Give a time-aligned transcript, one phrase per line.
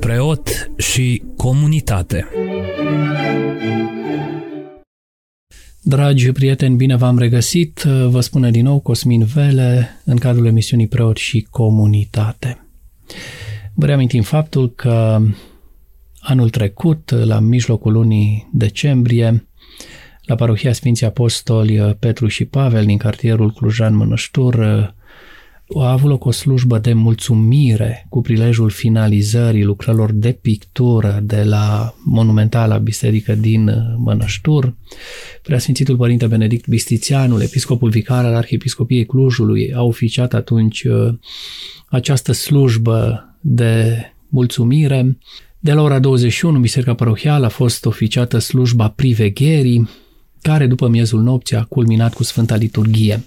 [0.00, 2.26] Preot și comunitate
[5.82, 7.82] Dragi prieteni, bine v-am regăsit.
[8.08, 12.66] Vă spune din nou Cosmin Vele în cadrul emisiunii Preot și Comunitate.
[13.74, 15.20] Vă reamintim faptul că
[16.20, 19.48] anul trecut, la mijlocul lunii decembrie,
[20.22, 24.94] la parohia Sfinții Apostoli Petru și Pavel din cartierul Clujan Mănăștur,
[25.80, 31.94] a avut loc o slujbă de mulțumire cu prilejul finalizării lucrărilor de pictură de la
[32.04, 34.74] monumentala biserică din Mănăștur.
[35.42, 41.14] Preasfințitul Părinte Benedict Bistițianul, episcopul vicar al Arhiepiscopiei Clujului, a oficiat atunci uh,
[41.86, 43.96] această slujbă de
[44.28, 45.18] mulțumire.
[45.58, 49.88] De la ora 21, Biserica Parohială a fost oficiată slujba privegherii,
[50.40, 53.24] care după miezul nopții a culminat cu Sfânta Liturghie.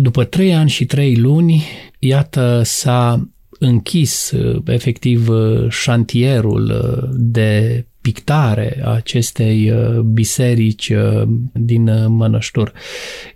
[0.00, 1.64] După trei ani și trei luni,
[1.98, 4.32] iată, s-a închis
[4.66, 5.28] efectiv
[5.68, 6.72] șantierul
[7.12, 9.72] de pictare a acestei
[10.12, 10.92] biserici
[11.52, 12.72] din Mănăștur.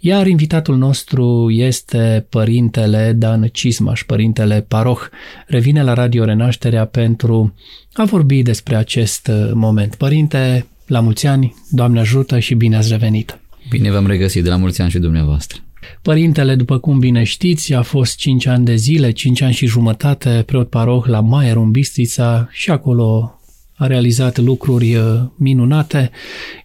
[0.01, 5.01] Iar invitatul nostru este părintele Dan Cismaș, părintele paroh.
[5.47, 7.55] Revine la Radio Renașterea pentru
[7.93, 9.95] a vorbi despre acest moment.
[9.95, 13.39] Părinte, la mulți ani, Doamne ajută și bine ați revenit!
[13.71, 15.61] Bine v-am regăsit de la mulți ani și dumneavoastră!
[16.03, 20.43] Părintele, după cum bine știți, a fost 5 ani de zile, 5 ani și jumătate
[20.47, 23.37] preot paroh la Maier în Bistrița și acolo
[23.75, 25.05] a realizat lucruri uh,
[25.37, 26.11] minunate,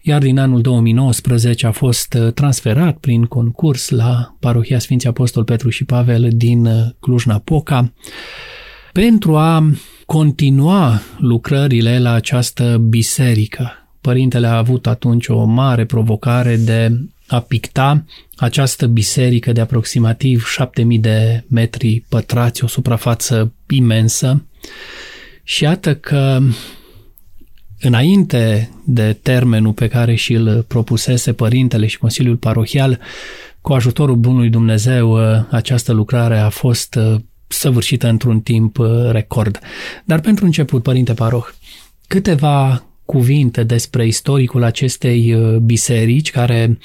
[0.02, 5.68] iar din anul 2019 a fost uh, transferat prin concurs la parohia Sfinții Apostol Petru
[5.68, 7.92] și Pavel din uh, Cluj-Napoca
[8.92, 9.70] pentru a
[10.06, 13.70] continua lucrările la această biserică.
[14.00, 16.92] Părintele a avut atunci o mare provocare de
[17.28, 18.04] a picta
[18.36, 24.44] această biserică de aproximativ 7000 de metri pătrați, o suprafață imensă.
[25.42, 26.38] Și iată că
[27.80, 33.00] înainte de termenul pe care și îl propusese părintele și Consiliul Parohial,
[33.60, 35.16] cu ajutorul Bunului Dumnezeu,
[35.50, 36.98] această lucrare a fost
[37.46, 38.78] săvârșită într-un timp
[39.10, 39.58] record.
[40.04, 41.48] Dar pentru început, Părinte Paroh,
[42.06, 46.78] câteva cuvinte despre istoricul acestei uh, biserici, care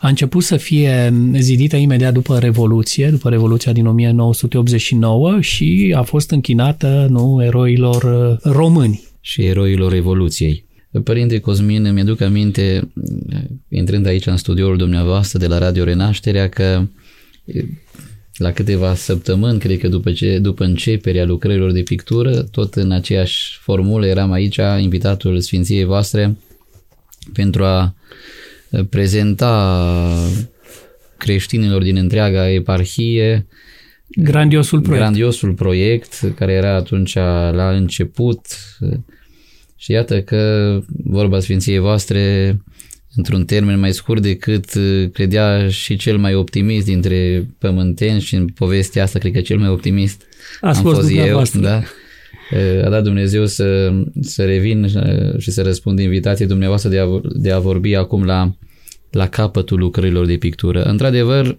[0.00, 6.30] a început să fie zidită imediat după Revoluție, după Revoluția din 1989 și a fost
[6.30, 9.02] închinată nu, eroilor uh, români.
[9.20, 10.64] Și eroilor Revoluției.
[11.04, 12.92] Părinte Cosmin, mi-aduc aminte,
[13.68, 16.86] intrând aici în studioul dumneavoastră de la Radio Renașterea, că
[18.40, 23.58] la câteva săptămâni, cred că după, ce, după începerea lucrărilor de pictură, tot în aceeași
[23.60, 26.36] formulă eram aici, invitatul Sfinției voastre,
[27.32, 27.94] pentru a
[28.90, 30.14] prezenta
[31.16, 33.46] creștinilor din întreaga eparhie
[34.08, 35.02] grandiosul proiect.
[35.02, 37.14] grandiosul proiect care era atunci
[37.52, 38.46] la început
[39.76, 42.56] și iată că vorba Sfinției voastre
[43.14, 48.46] într-un termen mai scurt decât uh, credea și cel mai optimist dintre pământeni și în
[48.46, 50.22] povestea asta cred că cel mai optimist
[50.60, 51.42] a am fost eu.
[51.60, 51.82] Da?
[52.52, 57.06] Uh, a dat Dumnezeu să, să revin uh, și să răspund invitației dumneavoastră de a,
[57.34, 58.54] de a vorbi acum la,
[59.10, 60.82] la capătul lucrărilor de pictură.
[60.82, 61.56] Într-adevăr,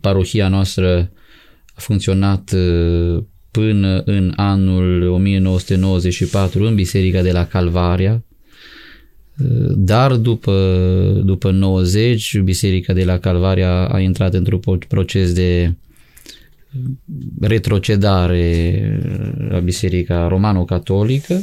[0.00, 1.10] parohia noastră
[1.74, 2.54] a funcționat
[3.50, 8.24] până în anul 1994 în Biserica de la Calvaria,
[9.76, 15.74] dar după, după 90, Biserica de la Calvaria a intrat într-un proces de
[17.40, 19.00] retrocedare
[19.48, 21.42] la Biserica Romano-Catolică,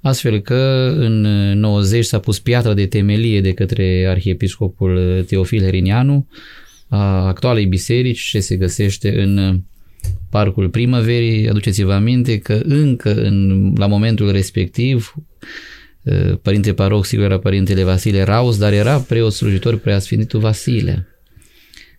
[0.00, 1.20] astfel că în
[1.58, 6.26] 90 s-a pus piatra de temelie de către arhiepiscopul Teofil Herinianu
[6.88, 9.60] a actualei biserici ce se găsește în
[10.30, 11.48] Parcul Primăverii.
[11.48, 15.73] Aduceți-vă aminte că încă în, la momentul respectiv Eh,
[16.42, 21.06] părinte paroc, sigur era părintele Vasile Raus, dar era preot slujitor preasfințitul Vasile,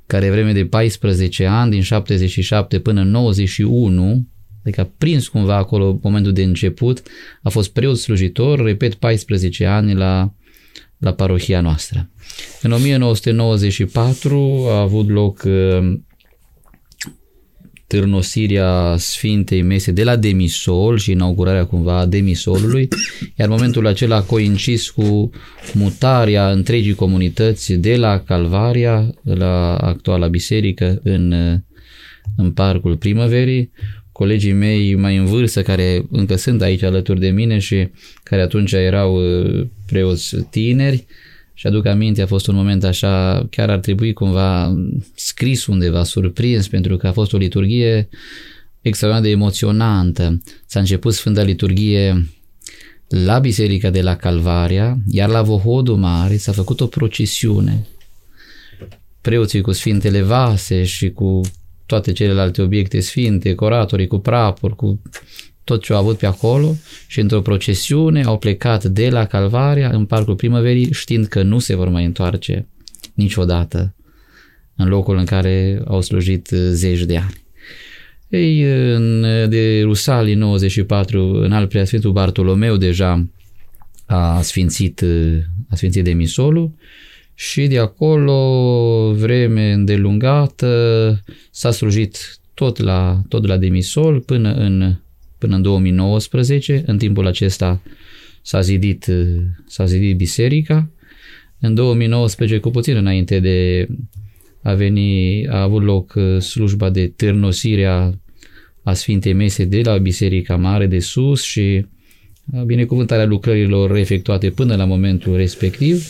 [0.06, 4.28] care vreme de 14 ani, din 77 până în 91,
[4.64, 7.02] adică a prins cumva acolo momentul de început,
[7.44, 10.34] a fost preot slujitor, repet, 14 ani la,
[10.98, 12.10] la parohia noastră.
[12.62, 15.94] În 1994 a avut loc eh,
[17.88, 22.88] târnosirea Sfintei Mese de la Demisol și inaugurarea cumva a Demisolului,
[23.36, 25.30] iar momentul acela a coincis cu
[25.74, 31.32] mutarea întregii comunități de la Calvaria la actuala biserică în,
[32.38, 33.72] în Parcul Primăverii.
[34.12, 37.88] Colegii mei mai în vârstă, care încă sunt aici alături de mine și
[38.24, 41.06] care atunci erau uh, preoți tineri,
[41.58, 44.76] și aduc aminte, a fost un moment așa, chiar ar trebui cumva
[45.16, 48.10] scris undeva, surprins, pentru că a fost o liturghie
[48.82, 50.42] extraordinar de emoționantă.
[50.66, 52.30] S-a început Sfânta Liturghie
[53.08, 57.88] la Biserica de la Calvaria, iar la Vohodul Mare s-a făcut o procesiune.
[59.22, 61.42] Preoții cu sfintele vase și cu
[61.86, 65.02] toate celelalte obiecte sfinte, coratorii cu prapor, cu
[65.66, 66.76] tot ce au avut pe acolo
[67.08, 71.76] și într-o procesiune au plecat de la Calvaria în Parcul Primăverii știind că nu se
[71.76, 72.68] vor mai întoarce
[73.14, 73.96] niciodată
[74.76, 77.44] în locul în care au slujit zeci de ani.
[78.28, 78.62] Ei,
[78.94, 83.28] în, de Rusalii 94, în al preasfintul Bartolomeu deja
[84.06, 85.06] a sfințit,
[85.70, 86.72] a sfințit demisolul
[87.34, 94.96] și de acolo vreme îndelungată s-a slujit tot la, tot la demisol până în,
[95.46, 96.84] până în 2019.
[96.86, 97.82] În timpul acesta
[98.42, 99.06] s-a zidit,
[99.68, 100.90] s-a zidit biserica.
[101.60, 103.88] În 2019, cu puțin înainte de
[104.62, 108.12] a veni, a avut loc slujba de târnosire a,
[108.84, 111.86] a Sfintei Mese de la Biserica Mare de sus și
[112.66, 116.08] binecuvântarea lucrărilor efectuate până la momentul respectiv.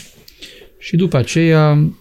[0.80, 1.94] Și după aceea,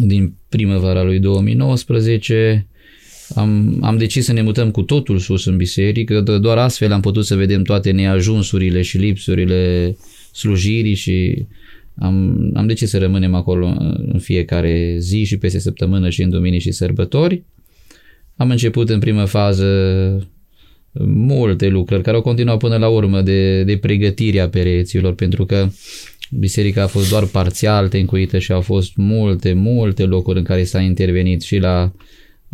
[0.00, 2.66] din primăvara lui 2019,
[3.34, 7.24] am, am decis să ne mutăm cu totul sus în biserică, doar astfel am putut
[7.24, 9.96] să vedem toate neajunsurile și lipsurile
[10.32, 11.46] slujirii și
[11.98, 13.66] am, am decis să rămânem acolo
[14.12, 17.42] în fiecare zi și peste săptămână și în domenii și sărbători.
[18.36, 19.66] Am început în primă fază
[21.04, 25.68] multe lucrări care au continuat până la urmă de, de pregătirea pereților, pentru că
[26.30, 30.80] biserica a fost doar parțial tencuită și au fost multe, multe locuri în care s-a
[30.80, 31.92] intervenit și la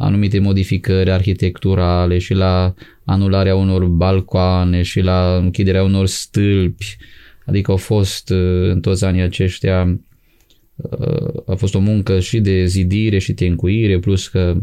[0.03, 6.97] anumite modificări arhitecturale și la anularea unor balcoane și la închiderea unor stâlpi.
[7.47, 8.31] Adică au fost
[8.71, 10.01] în toți anii aceștia
[11.47, 14.57] a fost o muncă și de zidire și tencuire, plus că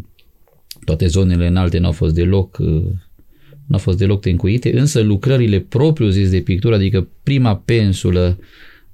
[0.85, 6.29] toate zonele înalte n-au fost deloc nu au fost deloc tencuite, însă lucrările propriu zis
[6.29, 8.39] de pictură, adică prima pensulă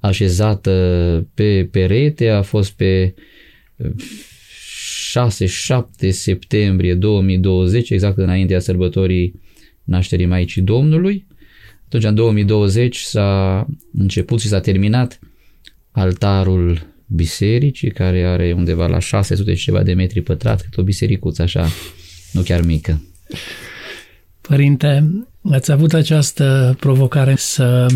[0.00, 3.14] așezată pe perete a fost pe
[6.06, 9.40] 6-7 septembrie 2020, exact înaintea sărbătorii
[9.84, 11.26] nașterii Maicii Domnului.
[11.84, 15.18] Atunci, în 2020, s-a început și s-a terminat
[15.90, 21.42] altarul bisericii, care are undeva la 600 și ceva de metri pătrați, cât o bisericuță
[21.42, 21.68] așa,
[22.32, 23.02] nu chiar mică.
[24.40, 25.10] Părinte,
[25.50, 27.86] ați avut această provocare să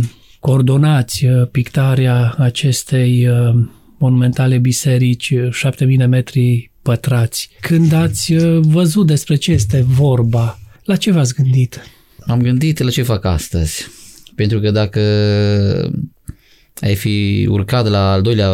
[0.41, 3.55] coordonați uh, pictarea acestei uh,
[3.99, 7.51] monumentale biserici, 7000 de metri pătrați.
[7.61, 11.81] Când ați uh, văzut despre ce este vorba, la ce v-ați gândit?
[12.27, 13.87] Am gândit la ce fac astăzi.
[14.35, 15.01] Pentru că dacă
[16.81, 18.51] ai fi urcat la al doilea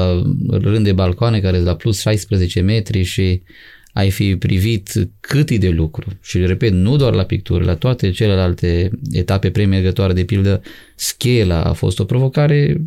[0.51, 3.43] rând de balcoane care sunt la plus 16 metri și
[3.93, 8.11] ai fi privit cât e de lucru și repet, nu doar la pictură, la toate
[8.11, 10.63] celelalte etape premergătoare, de pildă,
[10.95, 12.81] schela a fost o provocare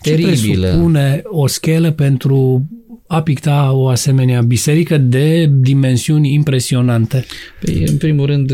[0.00, 0.34] teribilă.
[0.34, 2.66] Ce presupune o schelă pentru
[3.06, 7.24] a picta o asemenea biserică de dimensiuni impresionante?
[7.60, 8.52] Păi, în primul rând,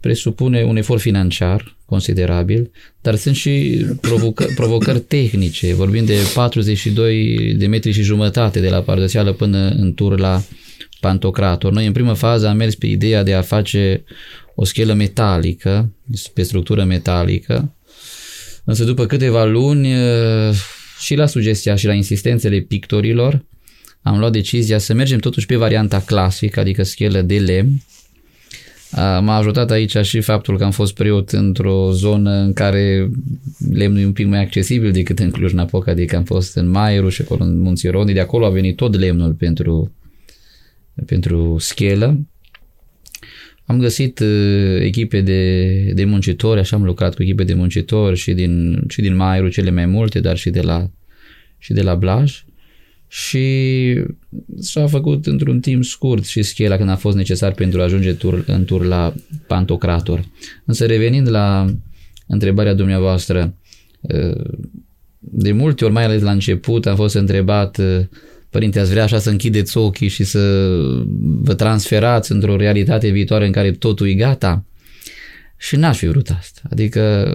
[0.00, 5.74] presupune un efort financiar considerabil, dar sunt și provocă, provocări tehnice.
[5.74, 10.42] Vorbim de 42 de metri și jumătate de la pardăseală până în tur la
[11.00, 11.72] Pantocrator.
[11.72, 14.04] Noi în primă fază am mers pe ideea de a face
[14.54, 15.92] o schelă metalică,
[16.34, 17.74] pe structură metalică,
[18.64, 19.88] însă după câteva luni
[21.04, 23.44] și la sugestia și la insistențele pictorilor
[24.02, 27.82] am luat decizia să mergem totuși pe varianta clasică, adică schelă de lemn,
[28.96, 33.10] M-a ajutat aici și faptul că am fost preot într-o zonă în care
[33.72, 37.20] lemnul e un pic mai accesibil decât în Cluj-Napoca, adică am fost în Mairu și
[37.20, 39.92] acolo în Munții Roni, de acolo a venit tot lemnul pentru,
[41.06, 42.20] pentru schelă.
[43.66, 44.20] Am găsit
[44.80, 49.16] echipe de, de muncitori, așa am lucrat cu echipe de muncitori și din, și din
[49.16, 50.90] Mairu cele mai multe, dar și de la,
[51.58, 52.44] și de la Blaj
[53.08, 53.46] și
[54.58, 58.44] s-a făcut într-un timp scurt și schela când a fost necesar pentru a ajunge tur,
[58.46, 59.14] în tur la
[59.46, 60.24] Pantocrator.
[60.64, 61.74] Însă revenind la
[62.26, 63.54] întrebarea dumneavoastră,
[65.18, 67.80] de multe ori, mai ales la început, am fost întrebat
[68.54, 70.70] Părinte, ați vrea așa să închideți ochii și să
[71.18, 74.64] vă transferați într-o realitate viitoare în care totul e gata?
[75.56, 76.60] Și n-aș fi vrut asta.
[76.70, 77.34] Adică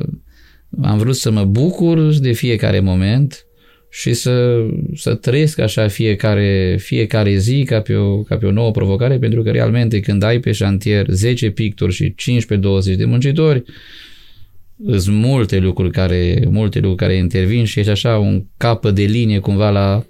[0.81, 3.45] am vrut să mă bucur de fiecare moment,
[3.89, 8.71] și să, să trăiesc așa fiecare, fiecare zi ca pe, o, ca pe o nouă
[8.71, 12.15] provocare, pentru că realmente când ai pe șantier 10 picturi și
[12.93, 13.63] 15-20 de muncitori,
[14.97, 19.39] sunt multe lucruri care, multe lucruri care intervin și ești așa un capă de linie
[19.39, 20.05] cumva la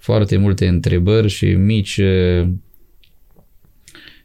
[0.00, 2.00] foarte multe întrebări și mici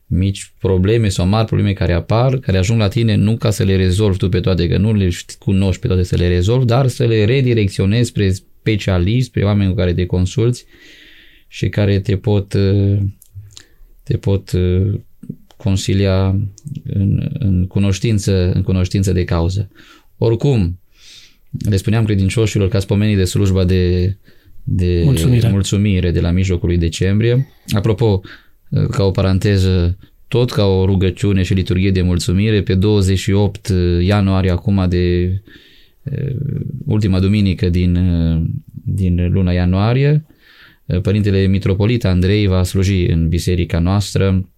[0.08, 3.76] mici probleme sau mari probleme care apar, care ajung la tine nu ca să le
[3.76, 7.06] rezolvi tu pe toate, că nu le cunoști pe toate să le rezolvi, dar să
[7.06, 10.66] le redirecționezi spre specialiști, spre oameni cu care te consulți
[11.48, 12.56] și care te pot,
[14.04, 14.52] te pot
[15.58, 16.28] consilia
[16.84, 19.70] în, în, cunoștință, în cunoștință de cauză.
[20.18, 20.80] Oricum,
[21.70, 24.18] le spuneam credincioșilor că ați pomenit de slujba de,
[24.68, 25.50] de mulțumire.
[25.50, 27.48] mulțumire de la mijlocul lui decembrie.
[27.68, 28.22] Apropo,
[28.92, 34.86] ca o paranteză, tot ca o rugăciune și liturghie de mulțumire, pe 28 ianuarie acum
[34.90, 35.34] de
[36.86, 37.98] ultima duminică din,
[38.86, 40.26] din luna ianuarie,
[41.02, 44.50] Părintele Mitropolit Andrei va sluji în biserica noastră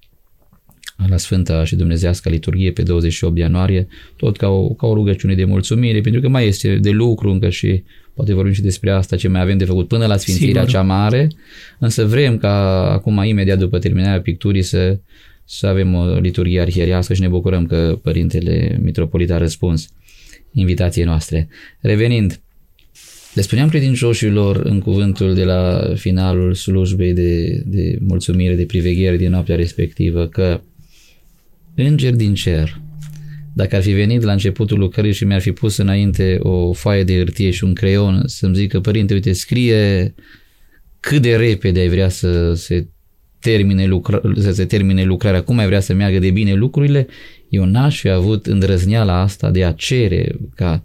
[1.09, 5.43] la Sfânta și Dumnezească liturghie pe 28 ianuarie, tot ca o, ca o rugăciune de
[5.43, 9.27] mulțumire, pentru că mai este de lucru încă și poate vorbim și despre asta, ce
[9.27, 10.67] mai avem de făcut până la Sfințirea Sigur.
[10.67, 11.27] cea mare,
[11.79, 14.99] însă vrem ca acum, imediat după terminarea picturii, să,
[15.45, 19.89] să avem o liturghie arhierească și ne bucurăm că Părintele Mitropolit a răspuns
[20.51, 21.47] invitației noastre.
[21.79, 22.41] Revenind,
[23.33, 29.29] le spuneam credincioșilor în cuvântul de la finalul slujbei de, de mulțumire, de priveghere din
[29.29, 30.61] noaptea respectivă, că
[31.77, 32.79] înger din cer,
[33.53, 37.15] dacă ar fi venit la începutul lucrării și mi-ar fi pus înainte o foaie de
[37.15, 40.13] hârtie și un creion să-mi zică, părinte, uite, scrie
[40.99, 42.87] cât de repede ai vrea să se
[43.39, 47.07] termine, lucra- să se termine lucrarea, cum ai vrea să meargă de bine lucrurile,
[47.49, 50.83] eu n-aș fi avut îndrăzneala asta de a cere ca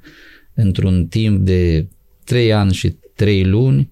[0.55, 1.87] într-un timp de
[2.25, 3.91] 3 ani și 3 luni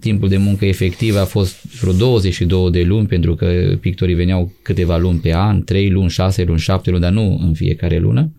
[0.00, 4.96] timpul de muncă efectiv a fost vreo 22 de luni, pentru că pictorii veneau câteva
[4.96, 8.32] luni pe an, 3 luni, 6 luni, 7 luni, dar nu în fiecare lună.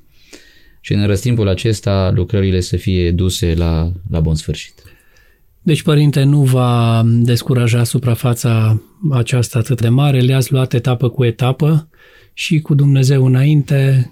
[0.81, 4.73] Și în răstimpul acesta lucrările să fie duse la, la bun sfârșit.
[5.61, 8.81] Deci, părinte, nu va descuraja suprafața
[9.11, 11.87] aceasta atât de mare, le-ați luat etapă cu etapă
[12.33, 14.11] și cu Dumnezeu înainte,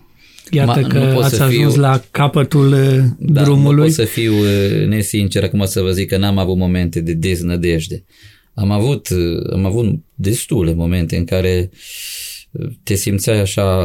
[0.51, 3.75] Iată Ma, că ați ajuns fiu, la capătul uh, da, drumului.
[3.75, 7.13] Nu pot să fiu uh, nesincer acum să vă zic că n-am avut momente de
[7.13, 8.03] deznădejde.
[8.53, 11.69] Am avut, uh, am avut destule momente în care
[12.83, 13.83] te simțeai așa,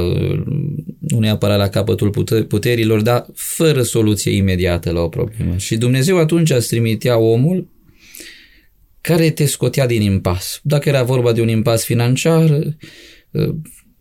[0.99, 2.11] nu neapărat la capătul
[2.49, 5.57] puterilor, dar fără soluție imediată la o problemă.
[5.57, 7.69] Și Dumnezeu atunci îți trimitea omul
[9.01, 10.61] care te scotea din impas.
[10.63, 12.59] Dacă era vorba de un impas financiar,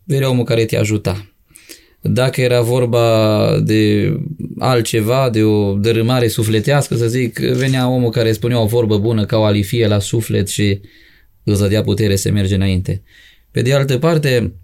[0.04, 1.35] venea omul care te ajuta
[2.08, 4.12] dacă era vorba de
[4.58, 9.38] altceva, de o dărâmare sufletească, să zic, venea omul care spunea o vorbă bună ca
[9.38, 10.80] o alifie la suflet și
[11.44, 13.02] îți dădea putere să merge înainte.
[13.50, 14.54] Pe de altă parte,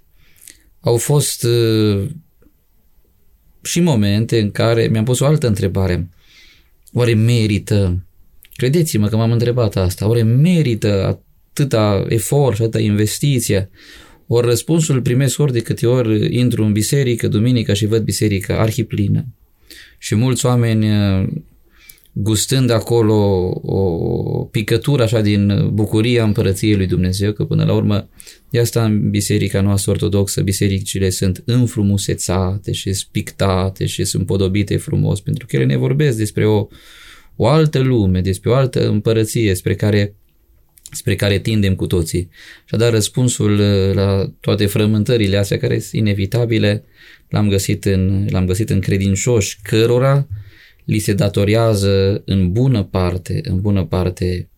[0.80, 2.08] au fost uh,
[3.62, 6.08] și momente în care mi-am pus o altă întrebare.
[6.92, 8.06] Oare merită,
[8.56, 11.20] credeți-mă că m-am întrebat asta, oare merită
[11.52, 13.70] atâta efort și atâta investiție?
[14.32, 19.26] Ori răspunsul primesc ori de câte ori intru în biserică, duminica și văd biserica arhiplină.
[19.98, 21.28] Și mulți oameni uh,
[22.12, 23.80] gustând acolo o
[24.44, 28.08] picătură așa din bucuria împărăției lui Dumnezeu, că până la urmă
[28.50, 35.20] de asta în biserica noastră ortodoxă, bisericile sunt înfrumusețate și spictate și sunt podobite frumos,
[35.20, 36.66] pentru că ele ne vorbesc despre o,
[37.36, 40.14] o altă lume, despre o altă împărăție spre care
[40.90, 42.28] spre care tindem cu toții.
[42.64, 46.84] Și a dat răspunsul uh, la toate frământările astea care sunt inevitabile,
[47.28, 50.26] l-am găsit în, l-am găsit în credincioși cărora
[50.84, 54.48] li se datorează în bună parte, în bună parte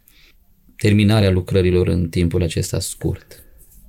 [0.77, 3.45] terminarea lucrărilor în timpul acesta scurt.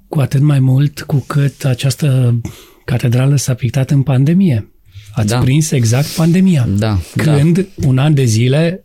[0.08, 2.40] Cu atât mai mult cu cât această
[2.86, 4.72] catedrală s-a pictat în pandemie.
[5.14, 5.40] Ați da.
[5.40, 6.68] prins exact pandemia.
[6.78, 7.00] Da.
[7.16, 7.88] Când da.
[7.88, 8.83] un an de zile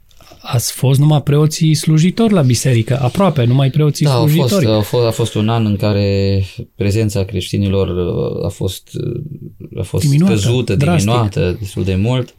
[0.50, 4.64] ați fost numai preoții slujitori la biserică, aproape, numai preoții da, slujitori.
[4.64, 6.42] Da, a fost, a fost un an în care
[6.74, 11.04] prezența creștinilor uh, a fost, uh, a fost diminuată, căzută, drastic.
[11.04, 12.34] diminuată destul de mult.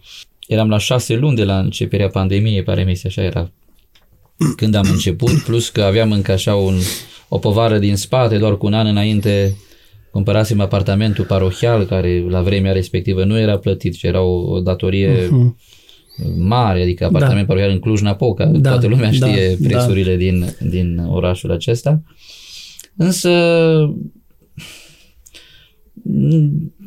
[0.47, 3.51] Eram la șase luni de la începerea pandemiei, pare mi așa era
[4.55, 6.75] când am început, plus că aveam încă așa un,
[7.27, 9.57] o povară din spate, doar cu un an înainte
[10.11, 15.27] cumpărasem apartamentul parohial, care la vremea respectivă nu era plătit, ci era o, o datorie
[15.27, 15.77] uh-huh
[16.37, 17.53] mare, adică apartament da.
[17.53, 18.69] parohial în Cluj-Napoca, da.
[18.69, 19.67] toată lumea știe da.
[19.67, 20.17] prețurile da.
[20.17, 22.01] din, din orașul acesta.
[22.95, 23.31] Însă,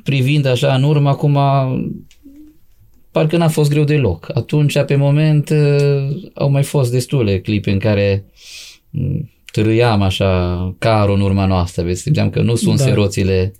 [0.02, 1.38] privind așa în urmă, acum
[3.10, 4.30] parcă n-a fost greu deloc.
[4.34, 5.52] Atunci, pe moment,
[6.34, 8.24] au mai fost destule clipe în care
[9.52, 12.84] târâiam așa carul în urma noastră, vezi, simțeam că nu sunt da.
[12.84, 13.52] seroțile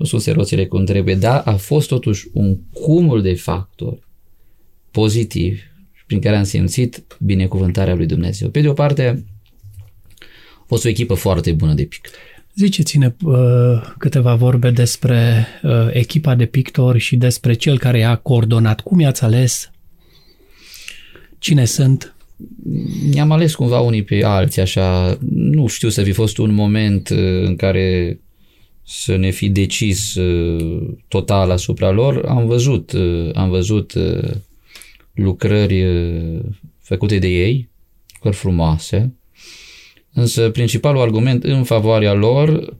[0.00, 4.08] nu sunt roțile cum trebuie, dar a fost totuși un cumul de factori
[4.90, 5.60] pozitivi
[6.06, 8.48] prin care am simțit binecuvântarea lui Dumnezeu.
[8.48, 9.24] Pe de o parte,
[10.60, 12.14] a fost o echipă foarte bună de pictori.
[12.54, 13.36] Ziceți-ne uh,
[13.98, 18.80] câteva vorbe despre uh, echipa de pictori și despre cel care i-a coordonat.
[18.80, 19.70] Cum i-ați ales?
[21.38, 22.14] Cine sunt?
[23.10, 27.18] Ne-am ales cumva unii pe alții, așa, nu știu să fi fost un moment uh,
[27.44, 28.20] în care
[28.86, 32.24] să ne fi decis uh, total asupra lor.
[32.28, 33.92] Am văzut, uh, am văzut
[35.22, 35.84] lucrări
[36.78, 37.68] făcute de ei,
[38.14, 39.14] lucrări frumoase,
[40.12, 42.76] însă principalul argument în favoarea lor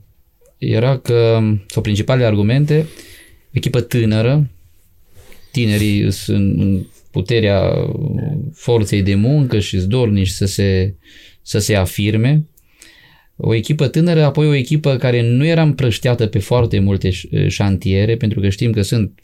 [0.57, 2.87] era că, sau principalele argumente,
[3.51, 4.49] echipă tânără,
[5.51, 7.73] tinerii sunt în puterea
[8.53, 10.95] forței de muncă și zdornici să se,
[11.41, 12.45] să se afirme.
[13.35, 17.09] O echipă tânără, apoi o echipă care nu era împrășteată pe foarte multe
[17.47, 19.19] șantiere, pentru că știm că sunt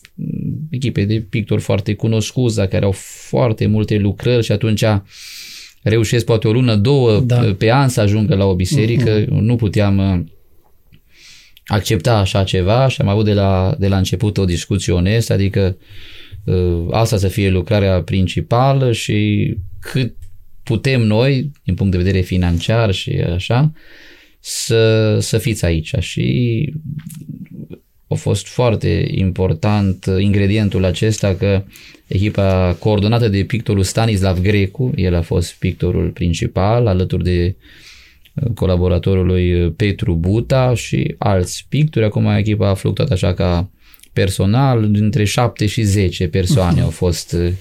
[0.69, 2.91] echipe de pictori foarte cunoscuți, care au
[3.29, 4.83] foarte multe lucrări și atunci
[5.81, 7.55] reușesc poate o lună, două da.
[7.57, 9.23] pe an să ajungă la o biserică.
[9.23, 9.27] Uh-huh.
[9.27, 10.25] Nu puteam uh,
[11.65, 15.77] accepta așa ceva și am avut de la, de la început o discuție onestă, adică
[16.43, 20.15] uh, asta să fie lucrarea principală și cât
[20.63, 23.71] putem noi, din punct de vedere financiar și așa,
[24.39, 25.93] să, să fiți aici.
[25.99, 26.73] Și
[28.07, 31.63] a fost foarte important ingredientul acesta că
[32.07, 37.55] echipa coordonată de pictorul Stanislav Grecu, el a fost pictorul principal alături de
[38.33, 42.05] uh, colaboratorul lui Petru Buta și alți pictori.
[42.05, 43.69] Acum echipa a fluctuat așa ca
[44.13, 47.51] personal, dintre 7 și 10 persoane au fost uh,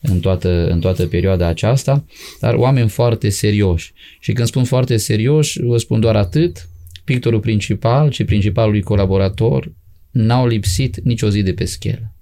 [0.00, 2.04] în toată, în toată perioada aceasta,
[2.40, 3.92] dar oameni foarte serioși.
[4.20, 6.68] Și când spun foarte serioși, vă spun doar atât,
[7.08, 9.72] pictorul principal și principalului colaborator
[10.10, 12.14] n-au lipsit nicio zi de pe schelă.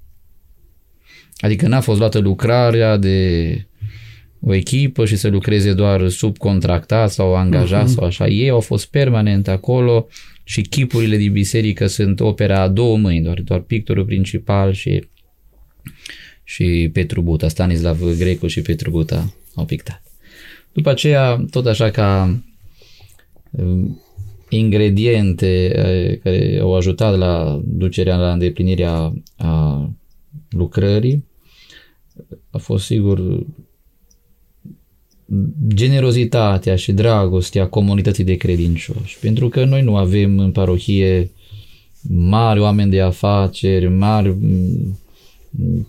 [1.36, 3.18] Adică n-a fost luată lucrarea de
[4.40, 7.92] o echipă și să lucreze doar subcontractat sau angajat uh-huh.
[7.94, 8.26] sau așa.
[8.26, 10.06] Ei au fost permanent acolo
[10.44, 15.08] și chipurile din biserică sunt opera a două mâini, doar, doar pictorul principal și,
[16.44, 20.02] și Petru Buta, Stanislav Grecu și Petru Buta au pictat.
[20.72, 22.38] După aceea, tot așa ca
[23.50, 24.00] um,
[24.48, 29.90] ingrediente uh, care au ajutat la ducerea la îndeplinirea a
[30.50, 31.24] lucrării
[32.50, 33.46] a fost sigur
[35.68, 39.18] generozitatea și dragostea comunității de credincioși.
[39.20, 41.30] Pentru că noi nu avem în parohie
[42.08, 44.98] mari oameni de afaceri, mari mm,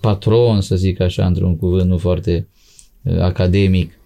[0.01, 2.47] patroni, să zic așa, într-un cuvânt nu foarte
[3.01, 3.96] uh, academic,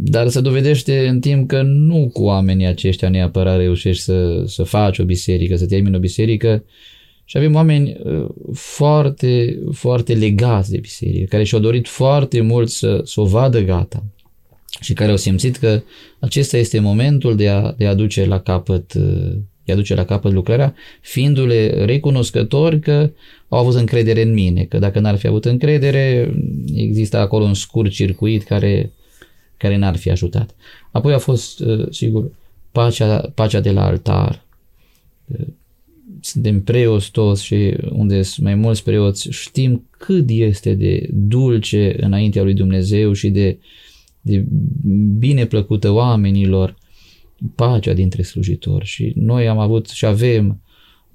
[0.00, 4.98] dar se dovedește în timp că nu cu oamenii aceștia neapărat reușești să, să faci
[4.98, 6.64] o biserică, să termini o biserică,
[7.24, 13.00] și avem oameni uh, foarte, foarte legați de biserică, care și-au dorit foarte mult să,
[13.04, 14.04] să o vadă gata
[14.80, 15.82] și care au simțit că
[16.18, 20.04] acesta este momentul de a, de a duce la capăt uh, de a duce la
[20.04, 23.10] capăt lucrarea, fiindu-le recunoscători că
[23.48, 26.34] au avut încredere în mine, că dacă n-ar fi avut încredere,
[26.74, 28.92] există acolo un scurt circuit care,
[29.58, 30.54] care n-ar fi ajutat.
[30.90, 32.30] Apoi a fost, uh, sigur,
[32.72, 34.46] pacea, pacea de la altar,
[36.20, 42.42] suntem preoți toți și unde sunt mai mulți preoți, știm cât este de dulce înaintea
[42.42, 43.58] lui Dumnezeu și de,
[44.20, 44.44] de
[45.18, 46.76] bine plăcută oamenilor
[47.54, 50.60] pacea dintre slujitori și noi am avut și avem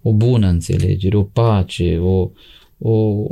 [0.01, 2.29] o bună înțelegere, o pace, o,
[2.85, 3.25] o, o,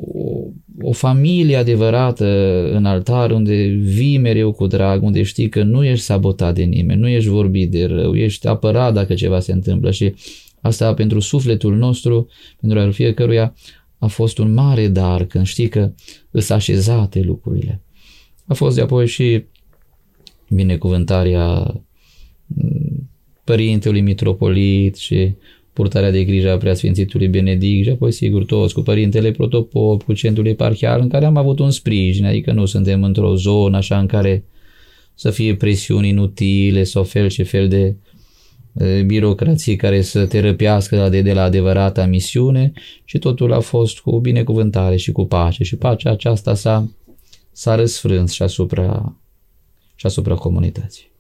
[0.82, 2.26] o familie adevărată
[2.74, 7.00] în altar unde vii mereu cu drag, unde știi că nu ești sabotat de nimeni,
[7.00, 10.14] nu ești vorbit de rău, ești apărat dacă ceva se întâmplă și
[10.62, 12.28] Asta pentru sufletul nostru,
[12.60, 13.56] pentru al fiecăruia,
[13.98, 15.94] a fost un mare dar când știi că
[16.32, 17.82] îs așezate lucrurile.
[18.46, 19.44] A fost de apoi și
[20.50, 21.74] binecuvântarea
[22.46, 23.10] mm,
[23.44, 25.34] părintelui mitropolit și
[25.74, 30.48] purtarea de grijă a preasfințitului Benedict și apoi sigur toți cu părintele protopop, cu centrul
[30.48, 34.44] eparhial în care am avut un sprijin, adică nu suntem într-o zonă așa în care
[35.16, 37.96] să fie presiuni inutile sau fel și fel de
[39.06, 42.72] birocrații care să te răpească de, de la adevărata misiune
[43.06, 46.92] și totul a fost cu binecuvântare și cu pace și pacea aceasta s-a,
[47.52, 49.16] s-a răsfrâns și asupra,
[49.96, 51.12] și asupra comunității.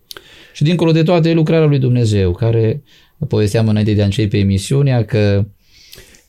[0.53, 2.83] Și dincolo de toate lucrarea lui Dumnezeu, care
[3.27, 5.45] povesteam înainte de a începe emisiunea că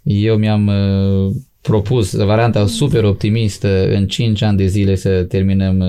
[0.03, 0.71] eu mi-am
[1.61, 5.83] propus varianta super optimistă în 5 ani de zile să terminăm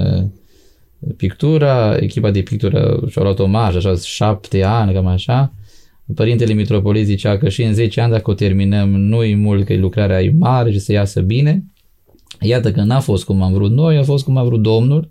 [1.18, 5.54] pictura, echipa de pictură și-a luat omaj, așa, șapte ani, cam așa,
[6.16, 10.22] Părintele Mitropolit zicea că și în 10 ani dacă o terminăm, nu-i mult că lucrarea
[10.22, 11.66] e mare și să iasă bine.
[12.40, 15.10] Iată că n-a fost cum am vrut noi, a fost cum a vrut Domnul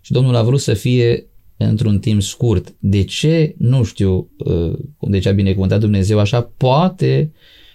[0.00, 2.74] și Domnul a vrut să fie într-un timp scurt.
[2.78, 3.54] De ce?
[3.58, 7.32] Nu știu uh, de ce a binecuvântat Dumnezeu așa, poate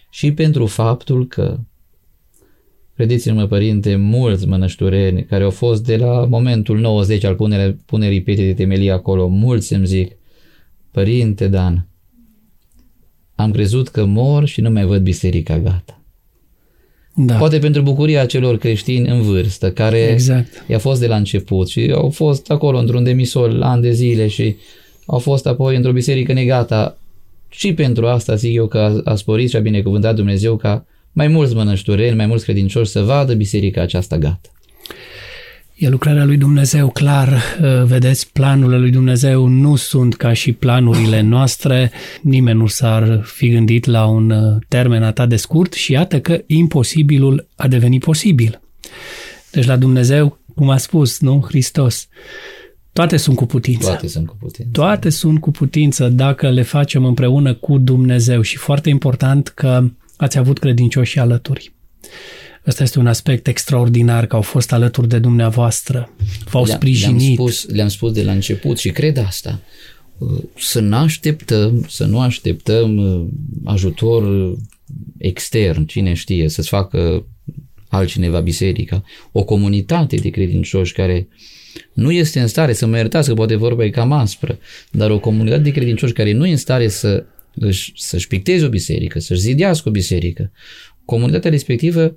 [0.10, 1.60] și pentru faptul că
[3.00, 8.46] Credeți-mă, părinte, mulți mănăștureni care au fost de la momentul 90 al punerii, punerii pietre
[8.46, 10.18] de temelie acolo, mulți îmi zic,
[10.92, 11.88] Părinte Dan,
[13.36, 15.99] am crezut că mor și nu mai văd biserica gata.
[17.22, 17.36] Da.
[17.36, 20.64] Poate pentru bucuria celor creștini în vârstă, care exact.
[20.68, 24.56] i-a fost de la început și au fost acolo într-un demisol ani de zile și
[25.06, 26.98] au fost apoi într-o biserică negată.
[27.50, 31.28] Și pentru asta zic eu că a, a sporit și a binecuvântat Dumnezeu ca mai
[31.28, 34.50] mulți mănăștureni, mai mulți credincioși să vadă biserica aceasta gata.
[35.80, 37.28] E lucrarea lui Dumnezeu, clar,
[37.62, 43.50] uh, vedeți, planurile lui Dumnezeu nu sunt ca și planurile noastre, nimeni nu s-ar fi
[43.50, 48.62] gândit la un uh, termen atât de scurt și iată că imposibilul a devenit posibil.
[49.52, 52.08] Deci la Dumnezeu, cum a spus, nu, Hristos,
[52.94, 53.88] toate sunt cu putință.
[53.88, 54.70] Toate sunt cu putință.
[54.72, 59.84] Toate sunt cu putință dacă le facem împreună cu Dumnezeu și foarte important că
[60.18, 61.74] ați avut credincioși alături.
[62.67, 66.15] Ăsta este un aspect extraordinar că au fost alături de dumneavoastră,
[66.50, 67.22] v-au le sprijinit.
[67.22, 69.62] Le-am spus, le-am spus de la început și cred asta.
[70.58, 73.28] Să nu așteptăm, să nu așteptăm uh,
[73.63, 74.54] ajutor
[75.17, 77.26] extern, cine știe, să-ți facă
[77.88, 79.04] altcineva biserica.
[79.32, 81.28] O comunitate de credincioși care
[81.93, 84.60] nu este în stare să mă iertați că poate vorba e cam aspră,
[84.91, 87.26] dar o comunitate de credincioși care nu e în stare să
[87.95, 90.52] să-și picteze o biserică, să-și zidească o biserică,
[91.06, 92.15] comunitatea respectivă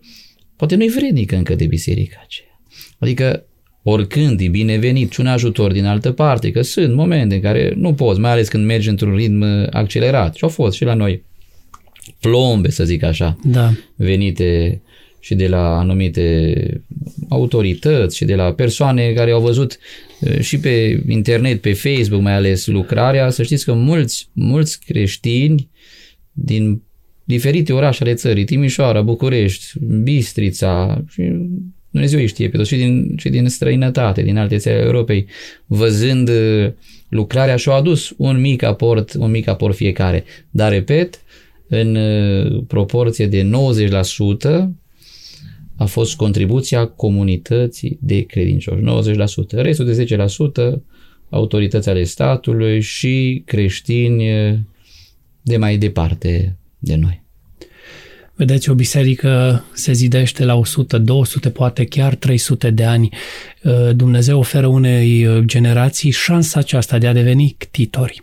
[0.63, 2.61] poate nu-i vrednică încă de biserica aceea.
[2.99, 3.47] Adică
[3.83, 7.95] oricând e binevenit și un ajutor din altă parte, că sunt momente în care nu
[7.95, 10.35] poți, mai ales când mergi într-un ritm accelerat.
[10.35, 11.25] Și au fost și la noi
[12.21, 13.73] plombe, să zic așa, da.
[13.97, 14.83] venite
[15.21, 16.85] și de la anumite
[17.29, 19.79] autorități și de la persoane care au văzut
[20.41, 25.71] și pe internet, pe Facebook mai ales lucrarea, să știți că mulți, mulți creștini
[26.33, 26.83] din
[27.25, 31.33] diferite orașe ale țării, Timișoara, București, Bistrița și
[31.91, 35.27] Dumnezeu îi știe pe toți, și din, și din străinătate, din alte țări Europei,
[35.67, 36.31] văzând
[37.09, 40.25] lucrarea și-au adus un mic aport, un mic aport fiecare.
[40.51, 41.23] Dar, repet,
[41.69, 41.99] în
[42.67, 43.51] proporție de
[44.63, 44.69] 90%,
[45.77, 49.51] a fost contribuția comunității de credincioși, 90%.
[49.51, 50.07] Restul de
[50.75, 50.81] 10%
[51.31, 54.25] autorități ale statului și creștini
[55.43, 57.23] de mai departe de noi.
[58.35, 63.09] Vedeți, o biserică se zidește la 100, 200, poate chiar 300 de ani.
[63.95, 68.23] Dumnezeu oferă unei generații șansa aceasta de a deveni ctitori.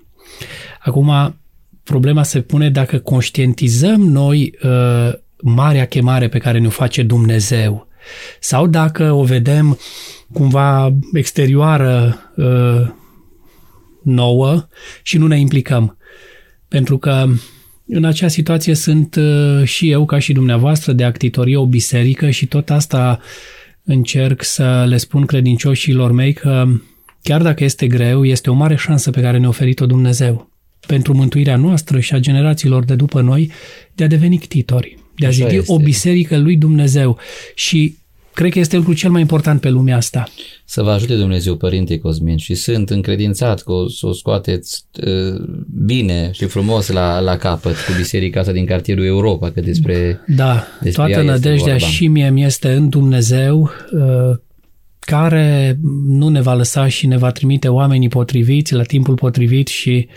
[0.80, 1.36] Acum,
[1.84, 4.54] problema se pune dacă conștientizăm noi
[5.42, 7.88] marea chemare pe care ne-o face Dumnezeu.
[8.40, 9.78] Sau dacă o vedem
[10.34, 12.88] cumva exterioară uh,
[14.04, 14.68] nouă
[15.04, 15.98] și nu ne implicăm.
[16.68, 17.28] Pentru că
[17.92, 22.46] în acea situație sunt uh, și eu, ca și dumneavoastră, de actitorie o biserică și
[22.46, 23.20] tot asta
[23.84, 26.66] încerc să le spun credincioșilor mei că
[27.22, 30.50] chiar dacă este greu, este o mare șansă pe care ne-a oferit-o Dumnezeu
[30.88, 33.52] pentru mântuirea noastră și a generațiilor de după noi
[33.94, 37.18] de a deveni ctitori de a zidi o biserică lui Dumnezeu.
[37.56, 37.98] Și
[38.40, 40.28] cred că este lucrul cel mai important pe lumea asta.
[40.66, 45.42] Să vă ajute Dumnezeu, Părinte Cosmin, și sunt încredințat că o să o scoateți uh,
[45.86, 50.68] bine și frumos la, la capăt cu biserica asta din cartierul Europa, că despre Da,
[50.82, 54.38] despre toată nădejdea și mie mi este în Dumnezeu, uh,
[55.00, 60.08] care nu ne va lăsa și ne va trimite oamenii potriviți la timpul potrivit și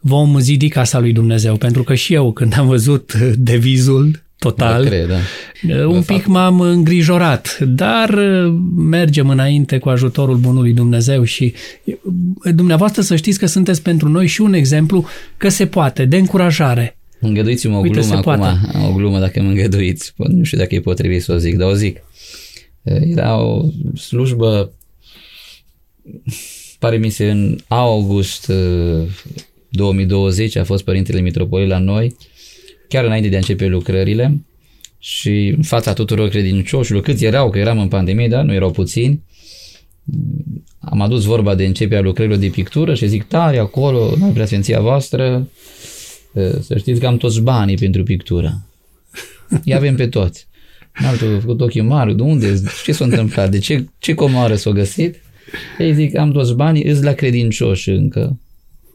[0.00, 1.56] vom zidi casa lui Dumnezeu.
[1.56, 3.14] Pentru că și eu, când am văzut
[3.52, 4.84] devizul total.
[4.84, 5.18] Cred, da.
[5.74, 11.94] Uh, un pic m-am îngrijorat, dar uh, mergem înainte cu ajutorul bunului Dumnezeu și uh,
[12.54, 16.96] dumneavoastră să știți că sunteți pentru noi și un exemplu că se poate, de încurajare.
[17.20, 18.86] Îngăduiți-mă o Uite, glumă acum, poate.
[18.88, 21.74] o glumă dacă mă îngăduiți, nu știu dacă e potrivit să o zic, dar o
[21.74, 22.02] zic.
[22.82, 23.64] Era o
[23.96, 24.72] slujbă,
[26.78, 28.52] pare mi se în august
[29.68, 32.16] 2020 a fost Părintele Mitropolit la noi,
[32.90, 34.44] chiar înainte de a începe lucrările
[34.98, 39.22] și în fața tuturor credincioșilor, câți erau, că eram în pandemie, dar nu erau puțini,
[40.78, 45.48] am adus vorba de începerea lucrărilor de pictură și zic, tare acolo, noi preasfinția voastră,
[46.60, 48.66] să știți că am toți banii pentru pictură.
[49.64, 50.48] Îi avem pe toți.
[50.92, 54.70] Altul a făcut ochii mari, de unde, ce s-a întâmplat, de ce, ce comoară s-a
[54.70, 55.22] găsit?
[55.78, 58.38] Ei zic, am toți banii, îți la credincioși încă.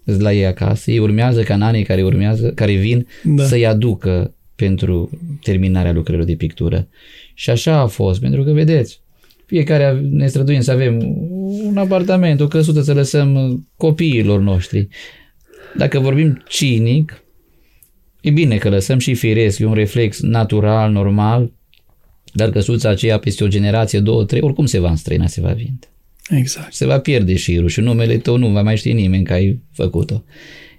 [0.06, 3.44] La ei acasă, ei urmează ca în anii care urmează, care vin, da.
[3.44, 5.10] să-i aducă pentru
[5.44, 6.88] terminarea lucrărilor de pictură.
[7.34, 9.02] Și așa a fost, pentru că, vedeți,
[9.46, 11.02] fiecare ne străduim să avem
[11.66, 14.88] un apartament, o căsuță să lăsăm copiilor noștri.
[15.78, 17.24] Dacă vorbim cinic,
[18.22, 21.52] e bine că lăsăm și firesc, e un reflex natural, normal,
[22.34, 25.90] dar căsuța aceea peste o generație, două, trei, oricum se va înstrăina, se va vinde.
[26.30, 26.74] Exact.
[26.74, 30.24] Se va pierde șirul și numele tău nu va mai ști nimeni că ai făcut-o.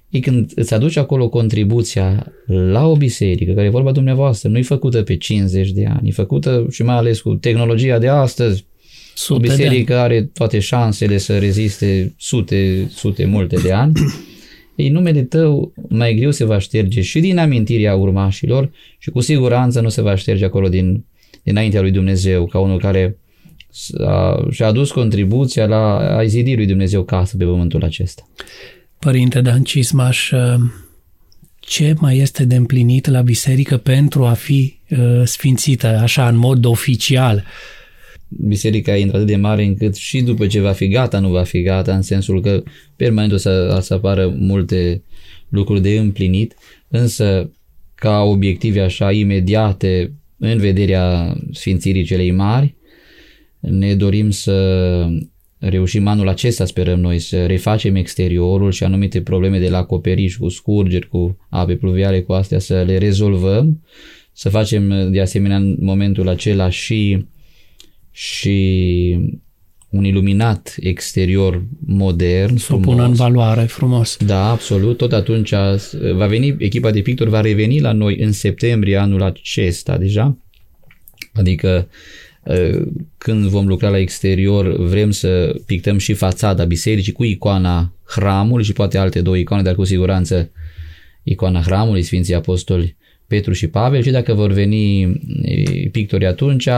[0.09, 4.63] E când îți aduci acolo contribuția la o biserică, care e vorba dumneavoastră, nu e
[4.63, 8.67] făcută pe 50 de ani, e făcută și mai ales cu tehnologia de astăzi,
[9.15, 13.93] Sute o biserică de are toate șansele să reziste sute, sute multe de ani,
[14.77, 19.81] ei, numele tău mai greu se va șterge și din amintirea urmașilor și cu siguranță
[19.81, 21.05] nu se va șterge acolo din,
[21.43, 23.17] dinaintea lui Dumnezeu, ca unul care a,
[24.51, 28.29] și-a adus contribuția la a izidi lui Dumnezeu casă pe pământul acesta.
[28.99, 30.59] Părinte Dan Cismaș, ă,
[31.61, 36.65] ce mai este de împlinit la biserică pentru a fi uh, sfințită, așa, în mod
[36.65, 37.45] oficial?
[38.29, 41.63] Biserica e atât de mare încât și după ce va fi gata, nu va fi
[41.63, 42.63] gata, în sensul că
[42.97, 45.03] permanent o să, să apară multe
[45.49, 46.55] lucruri de împlinit,
[46.89, 47.51] însă
[47.95, 52.75] ca obiective așa imediate în vederea sfințirii celei mari,
[53.71, 55.09] ne dorim să
[55.59, 60.49] reușim anul acesta, sperăm noi, să refacem exteriorul și anumite probleme de la acoperiș cu
[60.49, 63.83] scurgeri, cu ape pluviale, cu astea, să le rezolvăm,
[64.33, 67.27] să facem de asemenea în momentul acela și,
[68.11, 69.19] și
[69.91, 74.17] un iluminat exterior modern, Să o pună în valoare frumos.
[74.27, 74.97] Da, absolut.
[74.97, 75.53] Tot atunci
[76.15, 80.39] va veni, echipa de pictori va reveni la noi în septembrie anul acesta deja.
[81.33, 82.26] Adică Uh,
[83.19, 88.73] când vom lucra la exterior, vrem să pictăm și fațada bisericii cu icoana hramului și
[88.73, 90.51] poate alte două icoane, dar cu siguranță
[91.23, 94.03] icoana hramului, Sfinții Apostoli Petru și Pavel.
[94.03, 95.13] Și dacă vor veni
[95.93, 96.69] pictori atunci,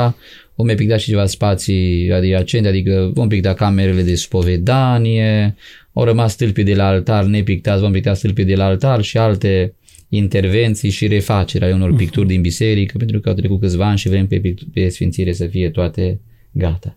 [0.55, 5.57] vom mai picta și ceva spații adiacente, adică vom picta camerele de spovedanie,
[5.93, 9.75] au rămas stâlpii de la altar nepictați, vom picta stâlpii de la altar și alte
[10.09, 11.99] intervenții și refacerea unor mhm.
[11.99, 15.33] picturi din biserică, pentru că au trecut câțiva ani și vrem pe, pict- pe sfințire
[15.33, 16.21] să fie toate
[16.53, 16.97] gata.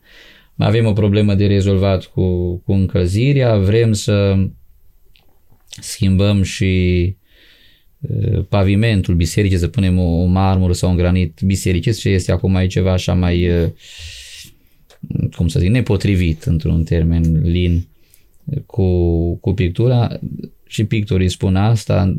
[0.55, 4.47] Mai avem o problemă de rezolvat cu, cu încălzirea, vrem să
[5.79, 7.15] schimbăm și
[7.99, 12.51] uh, pavimentul bisericii, să punem o, o marmură sau un granit bisericesc și este acum
[12.51, 13.69] mai ceva așa mai, uh,
[15.35, 17.87] cum să zic, nepotrivit într-un termen lin
[18.65, 20.19] cu, cu pictura
[20.67, 22.15] și pictorii spun asta,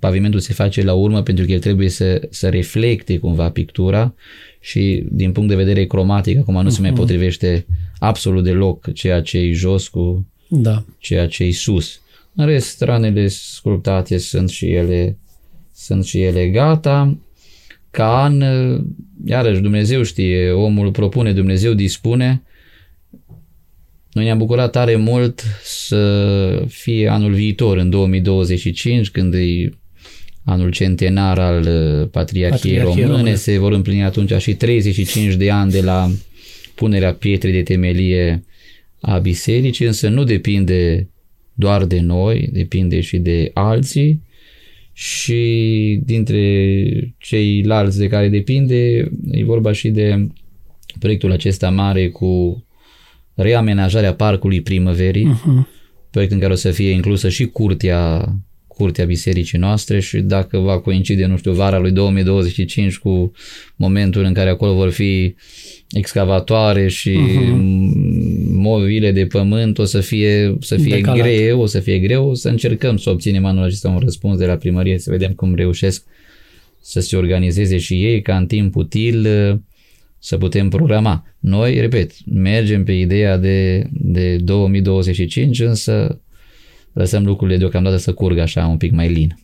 [0.00, 4.14] pavimentul se face la urmă pentru că el trebuie să, să reflecte cumva pictura
[4.60, 6.72] și din punct de vedere cromatic acum nu uh-huh.
[6.72, 6.98] se mai mhm.
[6.98, 7.66] potrivește
[7.98, 10.84] absolut deloc ceea ce e jos cu da.
[10.98, 12.00] ceea ce e sus.
[12.34, 15.18] În rest, ranele sculptate sunt și ele
[15.74, 17.18] sunt și ele gata.
[17.90, 18.42] Ca an,
[19.24, 22.42] iarăși Dumnezeu știe, omul propune, Dumnezeu dispune.
[24.12, 29.78] Noi ne-am bucurat tare mult să fie anul viitor, în 2025, când îi
[30.44, 33.06] anul centenar al uh, Patriarhiei Române.
[33.06, 33.34] Române.
[33.34, 36.10] Se vor împlini atunci și 35 de ani de la
[36.74, 38.44] punerea pietrei de temelie
[39.00, 41.08] a bisericii, însă nu depinde
[41.54, 44.22] doar de noi, depinde și de alții
[44.92, 50.26] și dintre ceilalți de care depinde, e vorba și de
[50.98, 52.64] proiectul acesta mare cu
[53.34, 55.66] reamenajarea parcului primăverii, uh-huh.
[56.10, 58.32] proiect în care o să fie inclusă și curtea
[58.80, 63.32] curtea bisericii noastre și dacă va coincide, nu știu, vara lui 2025 cu
[63.76, 65.34] momentul în care acolo vor fi
[65.90, 67.56] excavatoare și uh-huh.
[68.50, 71.18] movile de pământ, o să fie, să fie Decalat.
[71.18, 74.46] greu, o să fie greu, o să încercăm să obținem anul acesta un răspuns de
[74.46, 76.04] la primărie, să vedem cum reușesc
[76.80, 79.28] să se organizeze și ei ca în timp util
[80.18, 81.24] să putem programa.
[81.38, 86.20] Noi, repet, mergem pe ideea de, de 2025, însă
[86.92, 89.38] lăsăm lucrurile deocamdată să curgă așa un pic mai lin.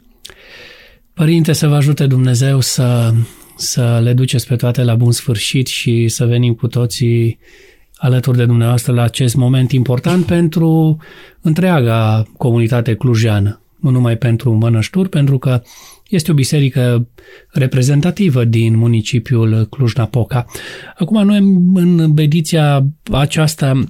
[1.15, 3.13] Părinte, să vă ajute Dumnezeu să,
[3.57, 7.39] să le duceți pe toate la bun sfârșit și să venim cu toții
[7.97, 10.97] alături de dumneavoastră la acest moment important pentru
[11.41, 15.63] întreaga comunitate clujeană, nu numai pentru Mănășturi, pentru că
[16.09, 17.09] este o biserică
[17.51, 20.47] reprezentativă din municipiul Cluj-Napoca.
[20.97, 21.39] Acum noi
[21.75, 23.85] în ediția aceasta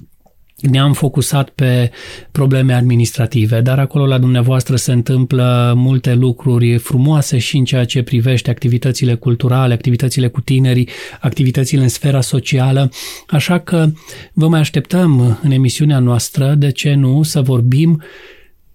[0.61, 1.91] ne-am focusat pe
[2.31, 8.03] probleme administrative, dar acolo la dumneavoastră se întâmplă multe lucruri frumoase și în ceea ce
[8.03, 10.89] privește activitățile culturale, activitățile cu tinerii,
[11.21, 12.91] activitățile în sfera socială,
[13.27, 13.87] așa că
[14.33, 18.03] vă mai așteptăm în emisiunea noastră, de ce nu, să vorbim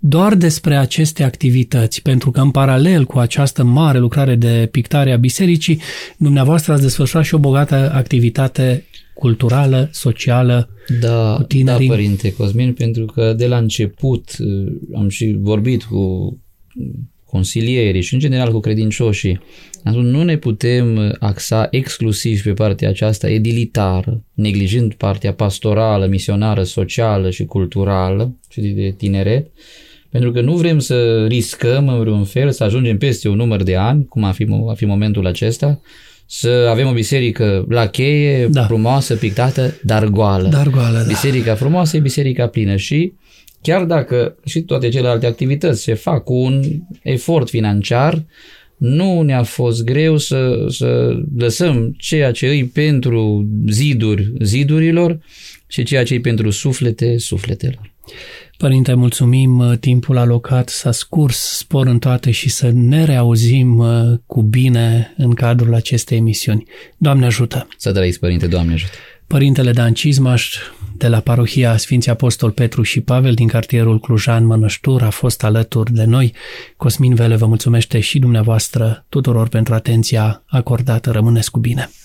[0.04, 5.18] doar despre aceste activități, pentru că în paralel cu această mare lucrare de pictare a
[5.18, 5.82] bisericii,
[6.18, 8.86] dumneavoastră ați desfășurat și o bogată activitate
[9.22, 11.88] culturală, socială, da, cu tinerii.
[11.88, 16.38] Da, Părinte Cosmin, pentru că de la început uh, am și vorbit cu
[17.26, 19.40] consilierii și în general cu credincioșii,
[19.84, 26.64] am spus, nu ne putem axa exclusiv pe partea aceasta edilitară, neglijând partea pastorală, misionară,
[26.64, 29.48] socială și culturală și de tineret,
[30.10, 33.76] pentru că nu vrem să riscăm în vreun fel să ajungem peste un număr de
[33.76, 35.82] ani, cum a fi, a fi momentul acesta,
[36.34, 38.64] să avem o biserică la cheie, da.
[38.64, 40.48] frumoasă, pictată, dar goală.
[40.48, 41.04] Dar goală, da.
[41.08, 43.14] Biserica frumoasă e biserica plină și
[43.62, 46.64] chiar dacă și toate celelalte activități se fac cu un
[47.04, 48.26] efort financiar,
[48.78, 55.20] nu ne-a fost greu să, să lăsăm ceea ce îi pentru ziduri zidurilor
[55.68, 57.94] și ceea ce îi pentru suflete sufletelor.
[58.62, 64.42] Părinte, mulțumim, timpul alocat s-a scurs, spor în toate și să ne reauzim uh, cu
[64.42, 66.64] bine în cadrul acestei emisiuni.
[66.98, 67.68] Doamne ajută!
[67.78, 68.94] Să trăiți, Părinte, Doamne ajută!
[69.28, 70.56] Părintele Dan Cizmaș,
[70.98, 75.94] de la parohia Sfinții Apostol Petru și Pavel din cartierul Clujan Mănăștur a fost alături
[75.94, 76.34] de noi.
[76.78, 81.12] Cosmin Vele vă mulțumește și dumneavoastră tuturor pentru atenția acordată.
[81.12, 81.90] Rămâneți cu bine!